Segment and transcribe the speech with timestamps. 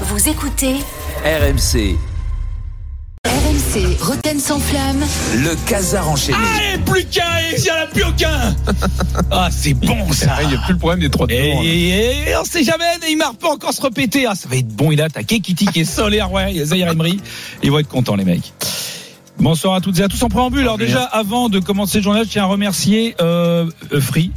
[0.00, 0.74] Vous écoutez
[1.24, 1.96] RMC,
[3.26, 5.04] RMC Roten sans flamme.
[5.36, 6.36] le casar enchaîné.
[6.56, 7.22] Allez, plus qu'un,
[7.56, 8.56] il n'y en a plus aucun
[9.30, 11.38] Ah, c'est bon ça Il n'y a plus le problème des trois de là.
[11.62, 14.26] et, et on sait jamais, Neymar peut encore se répéter.
[14.26, 17.20] Ah, ça va être bon, il a attaqué, Kitty qui est solaire, ouais, Zahir Emery.
[17.62, 18.52] Ils vont être contents, les mecs.
[19.38, 20.60] Bonsoir à toutes et à tous en préambule.
[20.62, 23.68] Alors déjà, avant de commencer le journal, je tiens à remercier euh,
[24.00, 24.30] Free,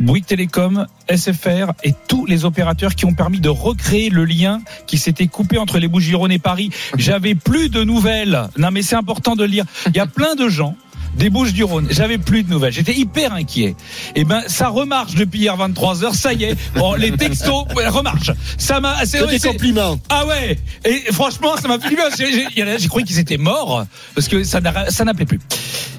[0.00, 4.98] Bouygues Télécom, SFR et tous les opérateurs qui ont permis de recréer le lien qui
[4.98, 6.70] s'était coupé entre les Bouches-du-Rhône et Paris.
[6.96, 8.48] J'avais plus de nouvelles.
[8.56, 9.64] Non mais c'est important de le lire.
[9.86, 10.76] Il y a plein de gens
[11.16, 11.88] des Bouches du Rhône.
[11.90, 12.72] J'avais plus de nouvelles.
[12.72, 13.74] J'étais hyper inquiet.
[14.14, 16.14] Et ben, ça remarche depuis hier 23 heures.
[16.14, 16.56] Ça y est.
[16.74, 18.32] Bon, les textos remarchent.
[18.58, 19.98] Ça m'a, c'est, des compliments.
[20.08, 20.58] ah ouais.
[20.84, 22.04] Et franchement, ça m'a fait du bien.
[22.16, 25.40] J'ai, cru qu'ils étaient morts parce que ça n'appelait plus.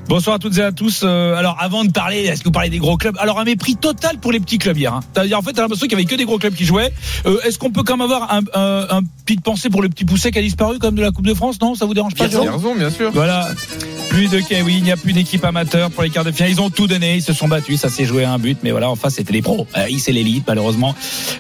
[0.08, 1.02] Bonsoir à toutes et à tous.
[1.04, 3.16] Euh, alors, avant de parler, est-ce que vous parlez des gros clubs?
[3.20, 4.94] Alors, un mépris total pour les petits clubs hier.
[4.94, 5.02] Hein.
[5.34, 6.92] En fait, t'as l'impression qu'il y avait que des gros clubs qui jouaient.
[7.26, 10.04] Euh, est-ce qu'on peut quand même avoir un, un, un petite pensée pour le petit
[10.04, 11.62] pousset qui a disparu comme de la Coupe de France?
[11.62, 12.60] Non, ça vous dérange pas Jérôme?
[12.60, 13.12] Pierre bien sûr.
[13.14, 13.48] voilà.
[14.12, 16.52] Plus de oui, il n'y a plus d'équipe amateur pour les quarts de finale.
[16.52, 18.72] Ils ont tout donné, ils se sont battus, ça s'est joué à un but, mais
[18.72, 19.66] voilà, en face c'était les pros.
[19.78, 20.94] Euh, c'est l'élite, malheureusement.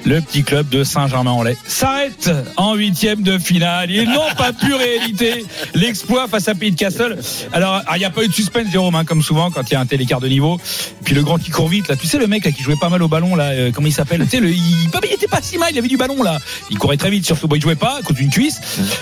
[0.06, 3.92] Le petit club de Saint-Germain-en-Laye s'arrête en huitième de finale.
[3.92, 7.18] Ils n'ont pas pu rééditer l'exploit face à Pays de Castle.
[7.52, 9.74] Alors, ah, il n'y a pas eu de suspense, Jérôme, hein, comme souvent quand il
[9.74, 10.58] y a un tel écart de niveau.
[11.04, 12.88] Puis le grand qui court vite, là, tu sais le mec là, qui jouait pas
[12.90, 14.22] mal au ballon, là, euh, comment il s'appelle?
[14.24, 14.58] Tu sais, le, il,
[15.04, 16.40] il était pas si mal, il avait du ballon là.
[16.70, 18.62] Il courait très vite, surtout, bon, il jouait pas, cause d'une cuisse.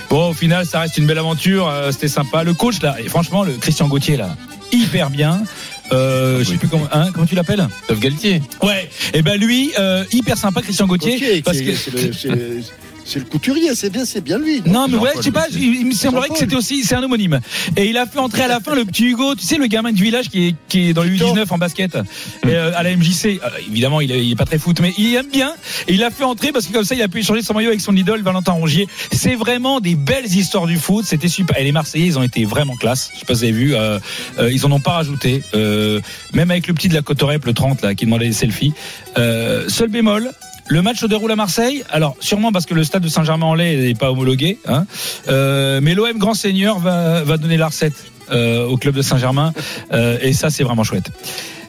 [0.10, 1.68] Bon, au final, ça reste une belle aventure.
[1.68, 2.44] euh, C'était sympa.
[2.44, 4.36] Le coach là, et franchement, le Christian Gauthier là,
[4.72, 5.44] hyper bien.
[5.92, 8.42] Euh, je sais plus comment, hein, comment tu l'appelles Sauf Galtier.
[8.62, 8.88] Ouais.
[9.14, 12.72] Et ben lui, euh, hyper sympa, Christian Gauthier, Gauthier, parce que est-
[13.10, 14.62] c'est le- couturier, c'est bien, c'est bien lui.
[14.66, 17.04] non, mais ouais, je sais pas, il, il me semblerait que c'était aussi, c'est un
[17.04, 17.40] homonyme.
[17.76, 19.92] Et il a fait entrer à la fin le petit Hugo, tu sais, le gamin
[19.92, 21.36] du village qui est, qui est dans le Victor.
[21.36, 22.00] U19 en basket, et,
[22.48, 23.26] euh, à la MJC.
[23.44, 25.52] Euh, évidemment, il est, il est pas très foot, mais il aime bien.
[25.88, 27.70] Et il l'a fait entrer parce que comme ça, il a pu échanger son maillot
[27.70, 28.88] avec son idole, Valentin Rongier.
[29.12, 31.06] C'est vraiment des belles histoires du foot.
[31.06, 31.58] C'était super.
[31.58, 33.10] Et les Marseillais, ils ont été vraiment classe.
[33.14, 34.00] Je sais pas si vous avez vu, euh,
[34.40, 35.42] euh, ils en ont pas rajouté.
[35.56, 36.00] Euh,
[36.34, 38.74] même avec le petit de la Cotorep, le 30, là, qui demandait des selfies.
[39.18, 40.32] Euh, seul bémol,
[40.70, 41.84] le match se déroule à Marseille.
[41.90, 44.60] Alors, sûrement parce que le stade de Saint-Germain-en-Laye n'est pas homologué.
[44.68, 44.86] Hein.
[45.28, 49.52] Euh, mais l'OM Grand Seigneur va, donner la recette euh, au club de Saint-Germain.
[49.92, 51.12] Euh, et ça, c'est vraiment chouette.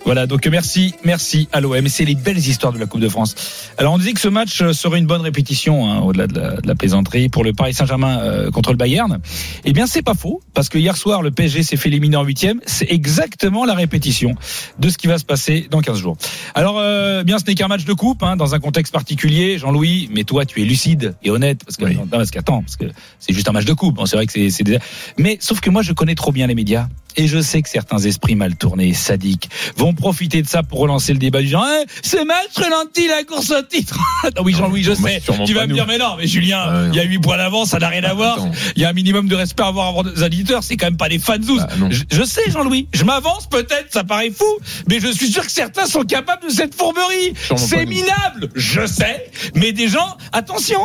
[0.06, 1.74] Voilà, donc merci, merci à l'OM.
[1.86, 3.34] Et c'est les belles histoires de la Coupe de France.
[3.78, 6.56] Alors, on disait que ce match euh, serait une bonne répétition, hein, au-delà de la,
[6.56, 9.20] de la plaisanterie, pour le Paris Saint-Germain euh, contre le Bayern.
[9.64, 12.24] Eh bien, c'est pas faux, parce que hier soir, le PSG s'est fait éliminer en
[12.24, 12.60] huitième.
[12.66, 14.34] C'est exactement la répétition
[14.78, 16.16] de ce qui va se passer dans 15 jours.
[16.54, 20.08] Alors, euh, bien, ce n'est qu'un match de coupe, hein, dans un contexte particulier, Jean-Louis,
[20.12, 21.96] mais toi, tu es lucide et honnête, parce que, Oui.
[21.96, 22.86] non, parce qu'attends, parce que
[23.18, 23.96] c'est juste un match de coupe.
[23.96, 24.78] Bon, c'est vrai que c'est, c'est des-
[25.18, 26.88] mais sauf que moi, je connais trop bien les médias.
[27.16, 31.12] Et je sais que certains esprits mal tournés, sadiques, vont profiter de ça pour relancer
[31.12, 33.98] le débat du genre, Eh, ce match ralentit la course au titre.
[34.36, 35.22] non, oui, Jean-Louis, je sais.
[35.46, 35.74] Tu vas me nous.
[35.74, 38.04] dire, mais non, mais Julien, Ah, il y a 8 points d'avance, ça n'a rien
[38.04, 38.34] à voir.
[38.38, 38.50] Attends.
[38.76, 40.62] Il y a un minimum de respect à avoir avant des auditeurs.
[40.62, 41.18] C'est quand même pas des.
[41.18, 41.36] Bah,
[41.78, 41.90] non.
[41.90, 42.88] je, je sais, Jean-Louis.
[42.92, 44.44] Je m'avance peut-être, ça paraît fou.
[44.88, 47.34] Mais je suis sûr que certains sont capables de cette fourberie.
[47.56, 48.48] C'est minable.
[48.54, 49.30] Je sais.
[49.54, 50.80] Mais des gens, attention.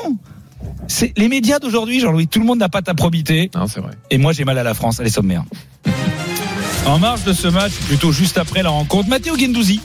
[0.87, 2.27] C'est les médias d'aujourd'hui, Jean-Louis.
[2.27, 3.49] Tout le monde n'a pas ta probité.
[3.55, 3.91] Non, c'est vrai.
[4.11, 4.99] Et moi, j'ai mal à la France.
[4.99, 5.43] Allez, sommaire.
[6.85, 9.79] En marge de ce match, plutôt juste après la rencontre, Matteo Gendouzi,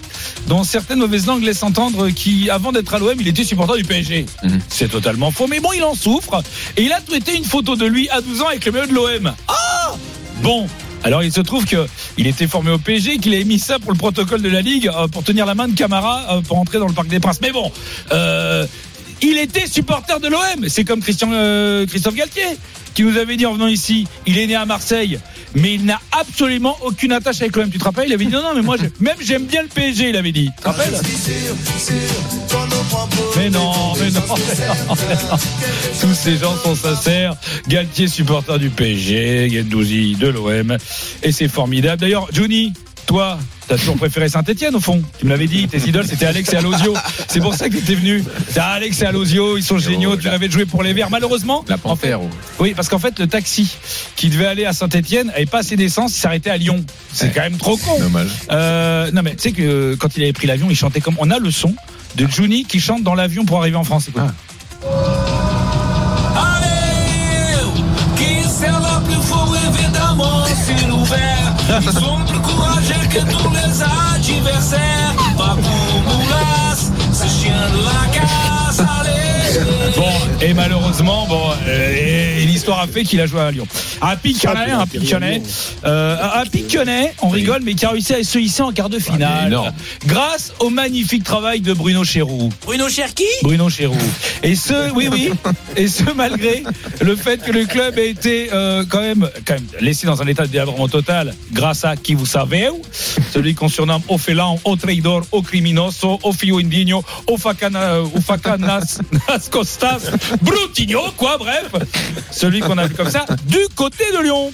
[0.49, 3.85] dont certaines mauvaises langues laissent entendre qui, avant d'être à l'OM, il était supporter du
[3.85, 4.27] PSG.
[4.43, 4.61] Mhm.
[4.69, 6.43] C'est totalement faux, mais bon, il en souffre.
[6.77, 8.95] Et il a tweeté une photo de lui à 12 ans avec le maillot de
[8.95, 9.33] l'OM.
[9.49, 9.95] Ah
[10.43, 10.67] Bon
[11.03, 11.87] alors il se trouve que
[12.19, 14.91] il était formé au PSG, qu'il a mis ça pour le protocole de la Ligue,
[14.95, 17.41] euh, pour tenir la main de Camara euh, pour entrer dans le Parc des Princes.
[17.41, 17.73] Mais bon,
[18.13, 18.67] euh,
[19.23, 20.69] il était supporter de l'OM.
[20.69, 22.45] C'est comme Christian, euh, Christophe Galtier
[22.95, 25.19] qui nous avait dit en venant ici, il est né à Marseille,
[25.55, 27.71] mais il n'a absolument aucune attache avec l'OM.
[27.71, 30.11] Tu te rappelles Il avait dit non, non, mais moi, même j'aime bien le PSG,
[30.11, 30.51] il avait dit.
[30.57, 30.93] Tu te rappelles
[33.37, 35.37] Mais non, mais non, mais non, mais non.
[36.01, 37.37] Tous ces gens sont sincères.
[37.69, 40.77] Galtier, supporter du PSG, Gendouzi de l'OM.
[41.23, 42.01] Et c'est formidable.
[42.01, 42.73] D'ailleurs, Johnny,
[43.11, 45.03] toi, t'as toujours préféré Saint-Etienne au fond.
[45.19, 46.95] Tu me l'avais dit, tes idoles, c'était Alex et Alosio.
[47.27, 48.23] C'est pour ça que t'étais venu.
[48.55, 50.17] T'as Alex et Alosio, ils sont géniaux.
[50.17, 51.11] Tu l'avais joué pour les Verts.
[51.11, 52.23] Malheureusement, La panthère.
[52.23, 52.29] oh.
[52.61, 53.77] oui, parce qu'en fait, le taxi
[54.15, 56.85] qui devait aller à Saint-Etienne avait pas assez d'essence, il s'arrêtait à Lyon.
[57.13, 57.33] C'est Ouais.
[57.35, 57.99] quand même trop con.
[57.99, 58.29] Dommage.
[58.53, 61.17] Euh, non mais tu sais que euh, quand il avait pris l'avion, il chantait comme
[61.19, 61.75] on a le son
[62.15, 64.07] de Juni qui chante dans l'avion pour arriver en France.
[64.09, 64.23] Écoute.
[71.11, 71.50] Courageux que
[73.25, 73.83] tous les
[74.41, 75.15] adversaires.
[75.37, 78.81] Pas pour Moulas, ce chien de la casse.
[78.81, 79.95] Allez.
[79.97, 82.30] Bon, et malheureusement, bon, euh, et Elie
[82.71, 83.67] l'histoire a fait qu'il a joué à Lyon.
[84.01, 85.43] Un Piquionnet, un Piquionnet,
[85.85, 86.45] euh, un
[87.23, 89.73] on rigole, mais qui a réussi à se hisser en quart de Ah, finale,
[90.07, 92.51] grâce au magnifique travail de Bruno Chéroux.
[92.65, 93.25] Bruno Cherki?
[93.43, 93.97] Bruno Chéroux.
[94.43, 95.31] Et ce, oui, oui,
[95.77, 96.63] et ce malgré
[97.01, 100.27] le fait que le club ait été euh, quand même, quand même laissé dans un
[100.27, 102.69] état de délabrement total, grâce à qui vous savez,
[103.33, 108.21] celui qu'on surnomme au félan, au traidor, au criminoso, au fio indigno, au facana, au
[108.21, 110.11] facanas, nas costas,
[110.43, 111.71] brutigno, quoi, bref,
[112.31, 114.53] celui qu'on a vu comme ça du côté de Lyon.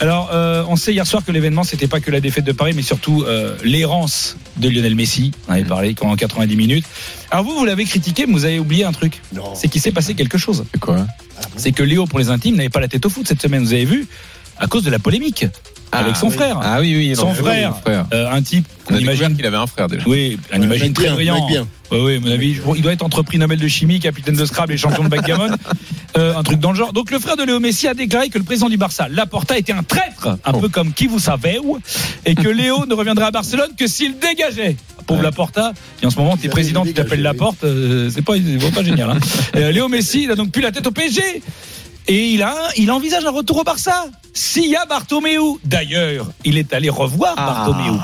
[0.00, 2.72] Alors, euh, on sait hier soir que l'événement, c'était pas que la défaite de Paris,
[2.76, 5.32] mais surtout euh, l'errance de Lionel Messi.
[5.48, 6.84] On avait parlé pendant 90 minutes.
[7.32, 9.20] Alors vous, vous l'avez critiqué, mais vous avez oublié un truc.
[9.34, 9.54] Non.
[9.56, 10.64] C'est qu'il s'est passé quelque chose.
[10.72, 11.04] C'est quoi?
[11.56, 13.64] C'est que Léo, pour les intimes, n'avait pas la tête au foot cette semaine.
[13.64, 14.06] Vous avez vu
[14.60, 15.46] À cause de la polémique
[15.90, 16.34] avec son oui.
[16.34, 16.60] frère.
[16.62, 17.08] Ah oui, oui.
[17.08, 17.74] non, Son oui, frère.
[17.74, 18.06] son frère.
[18.12, 19.36] Euh, un type On découvert imagine.
[19.36, 20.04] qu'il avait un frère déjà.
[20.06, 21.46] Oui, un Ouais, imagine très bien, brillant.
[21.48, 21.66] bien.
[21.90, 24.74] Oui, oui, à mon avis, il doit être entrepris Nobel de chimie, capitaine de Scrabble
[24.74, 25.48] et champion de backgammon.
[26.18, 26.92] Euh, un truc dans le genre.
[26.92, 29.72] Donc le frère de Léo Messi a déclaré que le président du Barça, Laporta, était
[29.72, 30.58] un traître, un Oh.
[30.58, 31.58] peu comme qui vous savez,
[32.26, 34.76] et que Léo ne reviendrait à Barcelone que s'il dégageait.
[35.06, 35.24] Pauvre Ouais.
[35.26, 35.72] Laporta,
[36.02, 37.22] et en ce moment, t'es président, tu t'appelles.
[37.22, 38.34] Laporte, euh, c'est pas,
[38.74, 39.10] pas génial.
[39.10, 39.18] Hein.
[39.56, 41.22] Euh, Léo Messi, il a donc plus la tête au PSG.
[42.10, 44.06] Et il, a, il envisage un retour au Barça.
[44.32, 45.38] S'il y a Bartomeu.
[45.64, 47.98] D'ailleurs, il est allé revoir Bartomeu.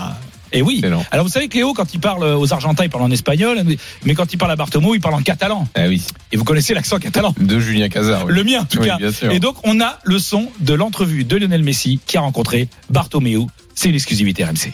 [0.55, 0.77] Et oui.
[0.77, 1.05] Excellent.
[1.11, 3.61] Alors vous savez que Léo, quand il parle aux Argentins, il parle en espagnol,
[4.05, 5.69] mais quand il parle à Bartomeu, il parle en catalan.
[5.75, 6.03] Ah oui.
[6.33, 8.25] Et vous connaissez l'accent catalan De Julien Cazard.
[8.27, 8.33] oui.
[8.33, 8.97] Le mien, en tout Oui, cas.
[8.97, 9.31] bien sûr.
[9.33, 13.41] Et donc, on a le son de l'entrevue de Lionel Messi qui a rencontré Bartomeu.
[13.75, 14.73] C'est une exclusivité RMC.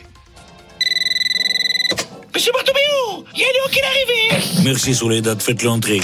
[2.35, 4.45] Monsieur Bartomeu, il y a Léo qui est arrivé.
[4.65, 6.01] Merci Soledad, faites l'entrée.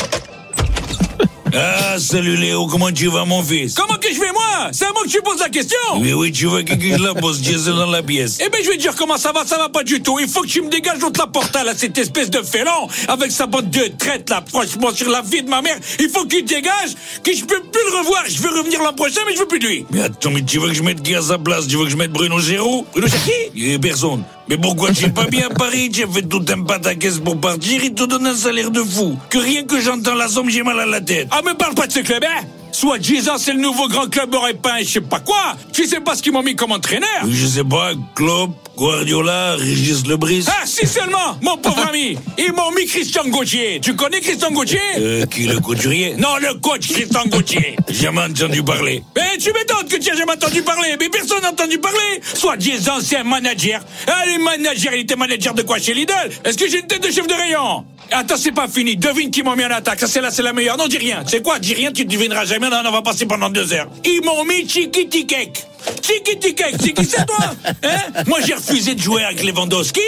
[1.58, 3.72] Ah, salut Léo, comment tu vas mon fils?
[3.72, 4.68] Comment que je vais moi?
[4.72, 7.14] C'est à moi que tu poses la question Oui, oui, tu veux que je la
[7.14, 8.38] pose, diesel dans la pièce.
[8.44, 10.18] Eh ben je vais te dire comment ça va, ça va pas du tout.
[10.20, 13.32] Il faut que tu me dégages l'autre la porta là, cette espèce de félon avec
[13.32, 14.44] sa bande de traite là.
[14.46, 16.94] Franchement, sur la vie de ma mère, il faut qu'il dégage,
[17.24, 18.24] que je peux plus le revoir.
[18.28, 19.86] Je veux revenir l'an prochain, mais je veux plus de lui.
[19.92, 21.66] Mais attends, mais tu veux que je mette qui à sa place?
[21.66, 24.24] Tu veux que je mette Bruno Géraud Bruno Cherki a personne.
[24.48, 27.94] Mais pourquoi es pas bien à Paris as fait tout un pataquès pour partir, il
[27.94, 29.18] te donne un salaire de fou.
[29.28, 31.28] Que rien que j'entends la somme, j'ai mal à la tête.
[31.32, 34.34] Ah, me parle pas de ce club, hein Soit Jesus, c'est le nouveau grand club
[34.34, 35.56] européen, je sais pas quoi.
[35.72, 40.06] Tu sais pas ce qu'ils m'ont mis comme entraîneur Je sais pas, Klopp, Guardiola, Régis
[40.06, 40.44] Lebris.
[40.48, 43.80] Ah, si seulement, mon pauvre ami, ils m'ont mis Christian Gauthier.
[43.80, 44.78] Tu connais Christian Gauthier?
[44.98, 47.76] Euh, qui le couturier Non, le coach Christian Gauthier.
[47.88, 49.02] Jamais entendu parler.
[49.16, 50.94] Mais tu m'étonnes que tu n'as jamais entendu parler.
[51.00, 52.20] Mais personne n'a entendu parler.
[52.34, 53.80] Soit disant, c'est un manager.
[54.06, 56.12] Ah, les managers, il était manager de quoi chez Lidl?
[56.44, 57.86] Est-ce que j'ai une tête de chef de rayon?
[58.12, 58.96] Attends, c'est pas fini.
[58.96, 60.00] Devine qui m'ont mis en attaque.
[60.00, 60.76] Ça, c'est là, c'est la meilleure.
[60.76, 61.24] Non, dis rien.
[61.26, 61.58] C'est quoi?
[61.58, 62.68] Dis rien, tu ne devineras jamais.
[62.68, 63.88] Non, on va passer pendant deux heures.
[64.04, 65.66] Ils m'ont mis Chikitikek.
[66.02, 68.22] Chikitikek, c'est qui c'est toi hein?
[68.26, 70.00] Moi, j'ai refusé de jouer avec Lewandowski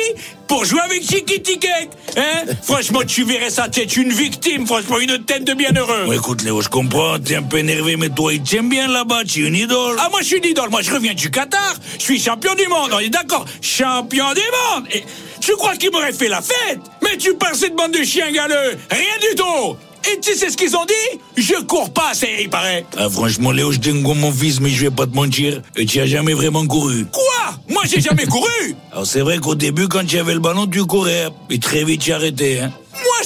[0.47, 1.91] pour jouer avec Chikitikek.
[2.17, 2.45] Hein?
[2.63, 3.97] Franchement, tu verrais sa tête.
[3.97, 6.13] Une victime, franchement, une tête de bienheureux.
[6.15, 9.45] Écoute, Léo, je comprends, t'es un peu énervé, mais toi, il t'aime bien là-bas, tu
[9.45, 9.97] es une idole.
[9.99, 10.71] Ah, moi, je suis une idole.
[10.71, 11.75] Moi, je reviens du Qatar.
[11.99, 12.91] Je suis champion du monde.
[12.93, 14.87] On est d'accord Champion du monde.
[14.93, 15.05] Et
[15.41, 18.79] tu crois qu'il m'aurait fait la fête Mais tu parles cette bande de chiens galeux?
[18.91, 19.77] Rien du tout.
[20.05, 21.21] Et tu sais ce qu'ils ont dit?
[21.37, 22.85] Je cours pas assez, il paraît.
[22.97, 26.07] Ah, franchement, Léo, je comme mon fils, mais je vais pas te mentir, tu as
[26.07, 27.07] jamais vraiment couru.
[27.07, 27.55] Quoi?
[27.69, 28.75] Moi, j'ai jamais couru?
[28.93, 32.03] Alors, c'est vrai qu'au début, quand tu avais le ballon, tu courais, et très vite,
[32.03, 32.73] tu arrêtais, hein.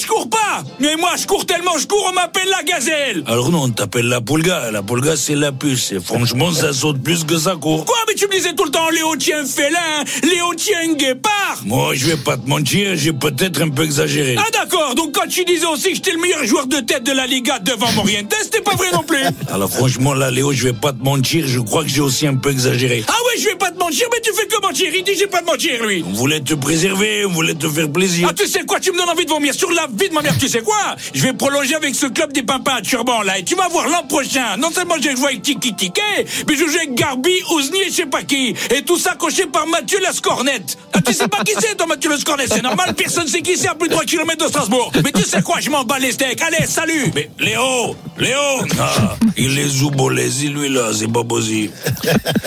[0.01, 0.65] Je cours pas.
[0.81, 3.23] Mais moi, je cours tellement, je cours, on m'appelle la gazelle.
[3.27, 4.71] Alors non, on t'appelle la poulga.
[4.71, 5.93] La poulga, c'est la puce.
[5.93, 7.85] Et franchement, ça saute plus que ça court.
[7.85, 11.59] Quoi Mais tu me disais tout le temps Léo tient félin, Léo tient guépard.
[11.65, 14.37] Moi, je vais pas te mentir, j'ai peut-être un peu exagéré.
[14.39, 17.13] Ah d'accord, donc quand tu disais aussi que j'étais le meilleur joueur de tête de
[17.13, 19.23] la Liga devant Morientes, c'était pas vrai non plus.
[19.53, 22.37] Alors franchement, là, Léo, je vais pas te mentir, je crois que j'ai aussi un
[22.37, 23.05] peu exagéré.
[23.09, 24.89] Ah ouais, je vais pas te mentir, mais tu fais que mentir.
[24.95, 26.03] Il dit j'ai pas de mentir, lui.
[26.09, 28.27] On voulait te préserver, on voulait te faire plaisir.
[28.31, 30.23] Ah, tu sais quoi, tu me donnes envie de vomir sur la vie de ma
[30.23, 30.97] mère, tu sais quoi?
[31.15, 33.89] Je vais prolonger avec ce club des pimpins à turban, là, et tu vas voir
[33.89, 34.57] l'an prochain.
[34.59, 36.01] Non seulement j'ai joué avec Tiki Tiki,
[36.49, 38.55] mais je joue avec Garbi, Ouzni et je sais pas qui.
[38.75, 40.79] Et tout ça coché par Mathieu Lascornette.
[40.93, 42.53] Ah, tu sais pas qui c'est, toi, Mathieu Lascornette?
[42.53, 44.93] C'est normal, personne sait qui c'est à plus de 3 km de Strasbourg.
[45.05, 46.41] Mais tu sais quoi, je m'en bats les steaks.
[46.43, 48.39] Allez, salut Mais Léo, Léo,
[48.81, 51.73] ah, il est zoubolesi, lui là, c'est pas possible.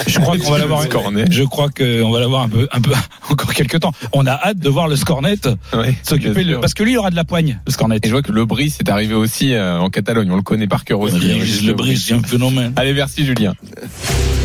[0.08, 0.82] Je crois qu'on va l'avoir.
[1.30, 2.92] Je crois qu'on va l'avoir un peu, un peu,
[3.30, 3.92] encore quelques temps.
[4.14, 5.36] On a hâte de voir le Scornet
[5.74, 6.60] Ouais, s'occuper sûr.
[6.62, 8.00] parce que lui, il aura de la poigne, le Scornet.
[8.02, 10.32] Et je vois que le Brice est arrivé aussi euh, en Catalogne.
[10.32, 11.18] On le connaît par cœur aussi.
[11.18, 12.74] Régis Lebris, c'est un phénomène.
[12.76, 13.54] Allez, merci Julien.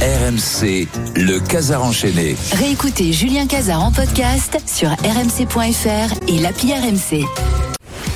[0.01, 2.35] RMC, le Casar enchaîné.
[2.53, 7.27] Réécoutez Julien Cazard en podcast sur rmc.fr et l'appli RMC.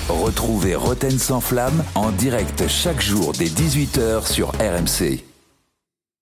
[0.08, 5.33] Retrouvez Roten sans flamme en direct chaque jour dès 18h sur RMC.